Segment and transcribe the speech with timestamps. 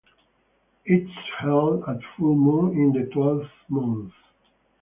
[0.83, 4.13] It is held at full moon in the twelfth month.